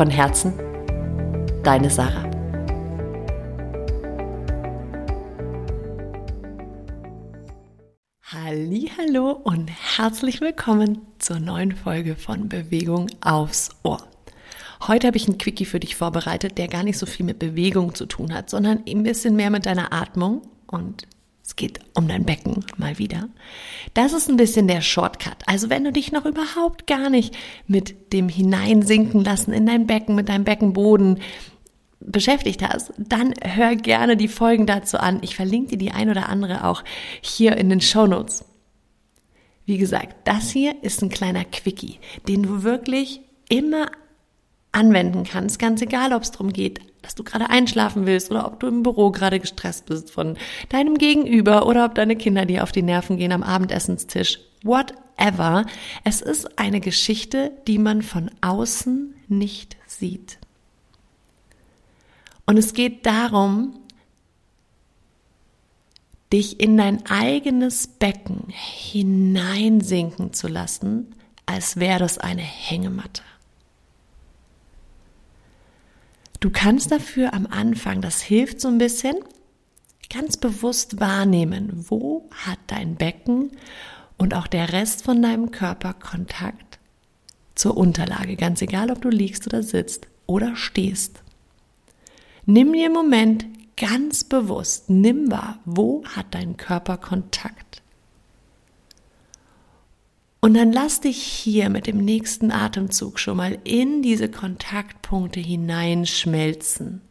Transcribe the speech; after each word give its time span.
Von 0.00 0.08
Herzen, 0.08 0.54
deine 1.62 1.90
Sarah. 1.90 2.24
Hallo 8.22 9.32
und 9.32 9.68
herzlich 9.68 10.40
willkommen 10.40 11.02
zur 11.18 11.38
neuen 11.38 11.72
Folge 11.72 12.16
von 12.16 12.48
Bewegung 12.48 13.08
aufs 13.20 13.68
Ohr. 13.82 14.02
Heute 14.88 15.08
habe 15.08 15.18
ich 15.18 15.28
einen 15.28 15.36
Quickie 15.36 15.66
für 15.66 15.80
dich 15.80 15.96
vorbereitet, 15.96 16.56
der 16.56 16.68
gar 16.68 16.82
nicht 16.82 16.96
so 16.96 17.04
viel 17.04 17.26
mit 17.26 17.38
Bewegung 17.38 17.94
zu 17.94 18.06
tun 18.06 18.32
hat, 18.32 18.48
sondern 18.48 18.82
ein 18.88 19.02
bisschen 19.02 19.36
mehr 19.36 19.50
mit 19.50 19.66
deiner 19.66 19.92
Atmung 19.92 20.40
und 20.66 21.06
es 21.42 21.56
geht 21.56 21.80
um 21.94 22.06
dein 22.06 22.24
Becken 22.24 22.64
mal 22.76 22.98
wieder. 22.98 23.28
Das 23.94 24.12
ist 24.12 24.28
ein 24.28 24.36
bisschen 24.36 24.68
der 24.68 24.82
Shortcut. 24.82 25.36
Also 25.46 25.68
wenn 25.68 25.84
du 25.84 25.92
dich 25.92 26.12
noch 26.12 26.24
überhaupt 26.24 26.86
gar 26.86 27.10
nicht 27.10 27.36
mit 27.66 28.12
dem 28.12 28.28
Hineinsinken 28.28 29.24
lassen 29.24 29.52
in 29.52 29.66
dein 29.66 29.86
Becken, 29.86 30.14
mit 30.14 30.28
deinem 30.28 30.44
Beckenboden 30.44 31.18
beschäftigt 32.00 32.62
hast, 32.66 32.92
dann 32.96 33.34
hör 33.42 33.76
gerne 33.76 34.16
die 34.16 34.28
Folgen 34.28 34.66
dazu 34.66 34.98
an. 34.98 35.18
Ich 35.22 35.36
verlinke 35.36 35.70
dir 35.70 35.78
die 35.78 35.90
ein 35.90 36.10
oder 36.10 36.28
andere 36.28 36.64
auch 36.64 36.82
hier 37.20 37.56
in 37.56 37.68
den 37.68 37.80
Show 37.80 38.06
Notes. 38.06 38.44
Wie 39.66 39.78
gesagt, 39.78 40.16
das 40.24 40.50
hier 40.50 40.82
ist 40.82 41.02
ein 41.02 41.10
kleiner 41.10 41.44
Quickie, 41.44 41.98
den 42.26 42.42
du 42.42 42.62
wirklich 42.62 43.20
immer 43.48 43.90
anwenden 44.72 45.24
kannst, 45.24 45.58
ganz 45.58 45.82
egal, 45.82 46.12
ob 46.12 46.22
es 46.22 46.30
darum 46.30 46.52
geht, 46.52 46.80
dass 47.02 47.14
du 47.14 47.24
gerade 47.24 47.50
einschlafen 47.50 48.06
willst 48.06 48.30
oder 48.30 48.46
ob 48.46 48.60
du 48.60 48.68
im 48.68 48.82
Büro 48.82 49.10
gerade 49.10 49.40
gestresst 49.40 49.86
bist 49.86 50.10
von 50.10 50.36
deinem 50.68 50.96
Gegenüber 50.96 51.66
oder 51.66 51.84
ob 51.84 51.94
deine 51.94 52.16
Kinder 52.16 52.46
dir 52.46 52.62
auf 52.62 52.72
die 52.72 52.82
Nerven 52.82 53.16
gehen 53.16 53.32
am 53.32 53.42
Abendessenstisch. 53.42 54.38
Whatever. 54.62 55.64
Es 56.04 56.20
ist 56.20 56.58
eine 56.58 56.80
Geschichte, 56.80 57.52
die 57.66 57.78
man 57.78 58.02
von 58.02 58.30
außen 58.42 59.14
nicht 59.28 59.76
sieht. 59.86 60.38
Und 62.46 62.58
es 62.58 62.74
geht 62.74 63.06
darum, 63.06 63.78
dich 66.32 66.60
in 66.60 66.76
dein 66.76 67.06
eigenes 67.06 67.86
Becken 67.88 68.44
hineinsinken 68.48 70.32
zu 70.32 70.48
lassen, 70.48 71.14
als 71.46 71.76
wäre 71.78 71.98
das 71.98 72.18
eine 72.18 72.42
Hängematte. 72.42 73.22
Du 76.40 76.48
kannst 76.48 76.90
dafür 76.90 77.34
am 77.34 77.46
Anfang, 77.46 78.00
das 78.00 78.22
hilft 78.22 78.62
so 78.62 78.68
ein 78.68 78.78
bisschen, 78.78 79.16
ganz 80.08 80.38
bewusst 80.38 80.98
wahrnehmen, 80.98 81.84
wo 81.88 82.28
hat 82.32 82.58
dein 82.66 82.96
Becken 82.96 83.50
und 84.16 84.34
auch 84.34 84.46
der 84.46 84.72
Rest 84.72 85.04
von 85.04 85.20
deinem 85.20 85.50
Körper 85.50 85.92
Kontakt 85.92 86.78
zur 87.54 87.76
Unterlage, 87.76 88.36
ganz 88.36 88.62
egal, 88.62 88.90
ob 88.90 89.02
du 89.02 89.10
liegst 89.10 89.46
oder 89.46 89.62
sitzt 89.62 90.06
oder 90.26 90.56
stehst. 90.56 91.22
Nimm 92.46 92.72
dir 92.72 92.86
einen 92.86 92.94
Moment 92.94 93.44
ganz 93.76 94.24
bewusst, 94.24 94.88
nimm 94.88 95.30
wahr, 95.30 95.58
wo 95.66 96.02
hat 96.04 96.26
dein 96.30 96.56
Körper 96.56 96.96
Kontakt. 96.96 97.79
Und 100.40 100.54
dann 100.54 100.72
lass 100.72 101.00
dich 101.00 101.22
hier 101.22 101.68
mit 101.68 101.86
dem 101.86 102.02
nächsten 102.02 102.50
Atemzug 102.50 103.18
schon 103.18 103.36
mal 103.36 103.58
in 103.64 104.00
diese 104.00 104.30
Kontaktpunkte 104.30 105.38
hineinschmelzen. 105.38 107.02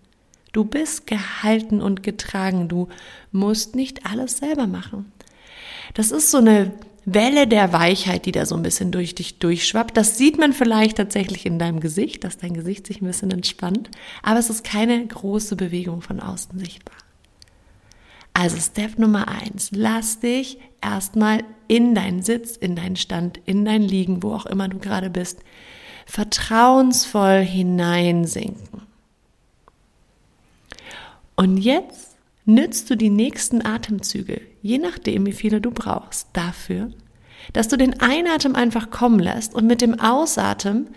Du 0.51 0.65
bist 0.65 1.05
gehalten 1.05 1.79
und 1.79 2.01
getragen, 2.01 2.67
du 2.67 2.87
musst 3.31 3.75
nicht 3.75 4.07
alles 4.07 4.37
selber 4.37 4.65
machen. 4.65 5.11
Das 5.93 6.09
ist 6.09 6.31
so 6.31 6.39
eine 6.39 6.73
Welle 7.05 7.47
der 7.47 7.71
Weichheit, 7.71 8.25
die 8.25 8.31
da 8.31 8.47
so 8.47 8.55
ein 8.55 8.63
bisschen 8.63 8.91
durch 8.91 9.13
dich 9.13 9.37
durchschwappt. 9.37 9.95
Das 9.95 10.17
sieht 10.17 10.39
man 10.39 10.53
vielleicht 10.53 10.97
tatsächlich 10.97 11.45
in 11.45 11.59
deinem 11.59 11.79
Gesicht, 11.79 12.23
dass 12.23 12.37
dein 12.37 12.55
Gesicht 12.55 12.87
sich 12.87 12.99
ein 13.01 13.07
bisschen 13.07 13.31
entspannt, 13.31 13.91
aber 14.23 14.39
es 14.39 14.49
ist 14.49 14.63
keine 14.63 15.05
große 15.05 15.55
Bewegung 15.55 16.01
von 16.01 16.19
außen 16.19 16.57
sichtbar. 16.57 16.97
Also 18.33 18.57
Step 18.57 18.97
Nummer 18.97 19.27
eins, 19.27 19.69
lass 19.71 20.19
dich 20.19 20.59
erstmal 20.81 21.43
in 21.67 21.93
deinen 21.95 22.21
Sitz, 22.21 22.55
in 22.55 22.75
deinen 22.75 22.95
Stand, 22.95 23.39
in 23.45 23.65
dein 23.65 23.81
Liegen, 23.81 24.23
wo 24.23 24.33
auch 24.33 24.45
immer 24.45 24.67
du 24.67 24.79
gerade 24.79 25.09
bist, 25.09 25.39
vertrauensvoll 26.05 27.41
hineinsinken. 27.41 28.81
Und 31.35 31.57
jetzt 31.57 32.17
nützt 32.45 32.89
du 32.89 32.95
die 32.95 33.09
nächsten 33.09 33.65
Atemzüge, 33.65 34.41
je 34.61 34.77
nachdem, 34.77 35.25
wie 35.25 35.33
viele 35.33 35.61
du 35.61 35.71
brauchst, 35.71 36.27
dafür, 36.33 36.91
dass 37.53 37.67
du 37.67 37.77
den 37.77 37.99
Einatmen 38.01 38.55
einfach 38.55 38.89
kommen 38.89 39.19
lässt 39.19 39.53
und 39.55 39.67
mit 39.67 39.81
dem 39.81 39.99
Ausatmen 39.99 40.89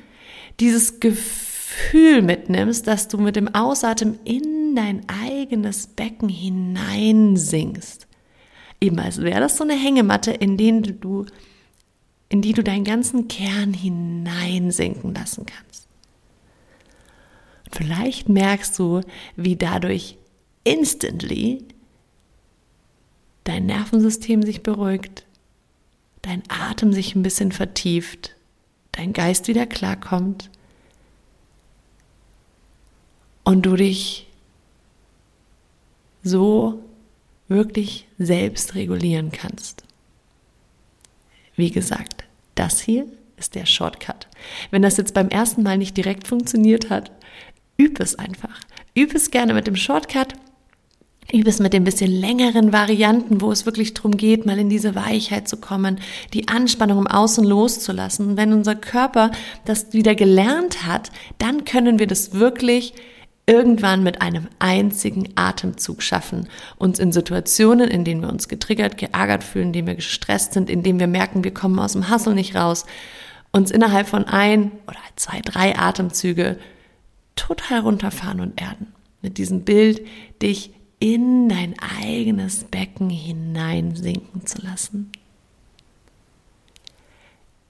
dieses 0.61 1.01
Gefühl 1.01 2.23
mitnimmst, 2.23 2.87
dass 2.87 3.09
du 3.09 3.19
mit 3.19 3.37
dem 3.37 3.55
Ausatmen 3.55 4.19
in 4.25 4.62
dein 4.77 5.07
eigenes 5.09 5.87
Becken 5.87 6.29
hineinsinkst 6.29 8.07
eben 8.83 8.99
als 8.99 9.19
wäre 9.19 9.41
das 9.41 9.57
so 9.57 9.65
eine 9.65 9.77
Hängematte, 9.77 10.33
in, 10.33 10.57
den 10.57 11.01
du, 11.01 11.25
in 12.29 12.43
die 12.43 12.53
du 12.53 12.63
deinen 12.63 12.85
ganzen 12.85 13.29
Kern 13.29 13.73
hineinsinken 13.73 15.15
lassen 15.15 15.47
kannst. 15.47 15.87
Vielleicht 17.71 18.29
merkst 18.29 18.79
du, 18.79 19.01
wie 19.37 19.57
dadurch 19.57 20.19
instantly 20.65 21.65
dein 23.45 23.67
Nervensystem 23.67 24.43
sich 24.43 24.63
beruhigt, 24.63 25.25
dein 26.21 26.43
Atem 26.49 26.93
sich 26.93 27.15
ein 27.15 27.23
bisschen 27.23 27.53
vertieft, 27.53 28.35
dein 28.91 29.13
Geist 29.13 29.49
wieder 29.49 29.67
klarkommt 29.67 30.51
und 33.45 33.63
du 33.63 33.77
dich 33.77 34.29
so 36.23 36.83
wirklich 37.49 38.07
selbst 38.19 38.75
regulieren 38.75 39.31
kannst. 39.33 39.85
Wie 41.57 41.71
gesagt, 41.71 42.25
das 42.55 42.81
hier 42.81 43.07
ist 43.37 43.55
der 43.55 43.67
Shortcut. 43.67 44.29
Wenn 44.71 44.83
das 44.83 44.97
jetzt 44.97 45.15
beim 45.15 45.29
ersten 45.29 45.63
Mal 45.63 45.79
nicht 45.79 45.97
direkt 45.97 46.27
funktioniert 46.27 46.91
hat, 46.91 47.11
üb 47.79 48.01
es 48.01 48.19
einfach. 48.19 48.61
Üb 48.97 49.15
es 49.15 49.31
gerne 49.31 49.55
mit 49.55 49.67
dem 49.67 49.77
Shortcut. 49.77 50.35
Üb 51.33 51.47
es 51.47 51.61
mit 51.61 51.73
den 51.73 51.85
bisschen 51.85 52.11
längeren 52.11 52.73
Varianten, 52.73 53.41
wo 53.41 53.53
es 53.53 53.65
wirklich 53.65 53.95
darum 53.95 54.17
geht, 54.17 54.45
mal 54.45 54.59
in 54.59 54.69
diese 54.69 54.95
Weichheit 54.95 55.49
zu 55.49 55.57
kommen, 55.57 56.01
die 56.35 56.49
Anspannung 56.49 56.99
im 56.99 57.07
Außen 57.07 57.45
loszulassen. 57.45 58.31
Und 58.31 58.37
wenn 58.37 58.53
unser 58.53 58.75
Körper 58.75 59.31
das 59.65 59.93
wieder 59.93 60.15
gelernt 60.15 60.87
hat, 60.87 61.11
dann 61.39 61.65
können 61.65 61.99
wir 61.99 62.07
das 62.07 62.35
wirklich 62.35 62.95
irgendwann 63.47 64.03
mit 64.03 64.23
einem 64.23 64.49
einzigen 64.59 65.31
Atemzug 65.35 66.03
schaffen, 66.03 66.49
uns 66.79 66.99
in 66.99 67.13
Situationen, 67.13 67.91
in 67.91 68.05
denen 68.05 68.23
wir 68.23 68.29
uns 68.29 68.49
getriggert, 68.49 68.99
geärgert 68.99 69.43
fühlen, 69.43 69.69
in 69.69 69.73
denen 69.73 69.89
wir 69.89 69.95
gestresst 69.97 70.53
sind, 70.53 70.71
in 70.71 70.83
denen 70.83 71.01
wir 71.01 71.09
merken, 71.09 71.45
wir 71.45 71.53
kommen 71.53 71.79
aus 71.79 71.93
dem 71.93 72.09
Hassel 72.09 72.35
nicht 72.35 72.55
raus, 72.55 72.87
uns 73.51 73.71
innerhalb 73.71 74.09
von 74.09 74.25
ein 74.25 74.71
oder 74.87 74.99
zwei, 75.17 75.41
drei 75.41 75.77
Atemzüge 75.77 76.59
total 77.35 77.81
runterfahren 77.81 78.41
und 78.41 78.61
erden. 78.61 78.95
Mit 79.21 79.39
diesem 79.39 79.65
Bild 79.65 80.07
dich 80.41 80.73
in 80.99 81.49
dein 81.49 81.75
eigenes 82.01 82.65
Becken 82.65 83.11
hineinsinken 83.11 84.47
zu 84.47 84.63
lassen. 84.63 85.11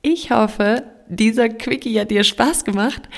Ich 0.02 0.30
hoffe, 0.30 0.84
dieser 1.08 1.48
Quickie 1.48 1.98
hat 1.98 2.10
dir 2.10 2.24
Spaß 2.24 2.64
gemacht. 2.64 3.08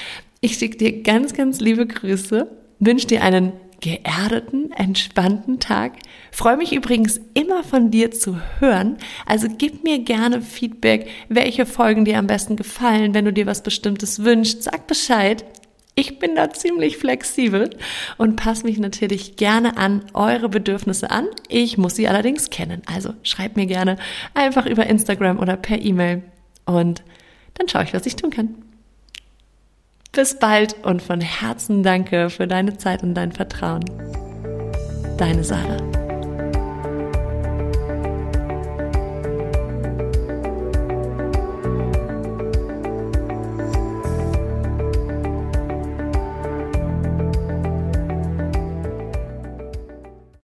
Ich 0.45 0.59
schicke 0.59 0.77
dir 0.77 1.03
ganz, 1.03 1.33
ganz 1.33 1.59
liebe 1.59 1.87
Grüße, 1.87 2.47
wünsche 2.79 3.07
dir 3.07 3.23
einen 3.23 3.55
geerdeten, 3.81 4.73
entspannten 4.73 5.59
Tag. 5.59 5.93
Freue 6.33 6.59
mich 6.59 6.75
übrigens 6.75 7.19
immer 7.33 7.65
von 7.65 7.91
dir 7.91 8.11
zu 8.11 8.39
hören. 8.61 8.99
Also 9.25 9.49
gib 9.49 9.85
mir 9.85 10.01
gerne 10.01 10.43
Feedback, 10.43 11.09
welche 11.31 11.65
Folgen 11.65 12.05
dir 12.05 12.19
am 12.19 12.27
besten 12.27 12.57
gefallen. 12.57 13.15
Wenn 13.15 13.25
du 13.25 13.33
dir 13.33 13.47
was 13.47 13.63
Bestimmtes 13.63 14.23
wünschst, 14.23 14.65
sag 14.65 14.87
Bescheid. 14.87 15.47
Ich 15.95 16.19
bin 16.19 16.35
da 16.35 16.51
ziemlich 16.51 16.99
flexibel 16.99 17.71
und 18.19 18.37
passe 18.37 18.67
mich 18.67 18.77
natürlich 18.77 19.37
gerne 19.37 19.79
an 19.79 20.05
eure 20.13 20.51
Bedürfnisse 20.51 21.11
an. 21.11 21.27
Ich 21.49 21.79
muss 21.79 21.97
sie 21.97 22.07
allerdings 22.07 22.51
kennen. 22.51 22.83
Also 22.85 23.15
schreib 23.23 23.57
mir 23.57 23.65
gerne 23.65 23.97
einfach 24.35 24.67
über 24.67 24.87
Instagram 24.89 25.39
oder 25.39 25.57
per 25.57 25.81
E-Mail 25.81 26.23
und 26.67 27.03
dann 27.55 27.67
schaue 27.67 27.85
ich, 27.85 27.95
was 27.95 28.05
ich 28.05 28.17
tun 28.17 28.29
kann. 28.29 28.64
Bis 30.15 30.39
bald 30.39 30.77
und 30.85 31.03
von 31.03 31.21
Herzen 31.21 31.83
danke 31.83 32.31
für 32.31 32.47
deine 32.47 32.77
Zeit 32.77 33.03
und 33.03 33.15
dein 33.15 33.33
Vertrauen. 33.33 33.85
Deine 35.19 35.43
Sarah. 35.43 35.94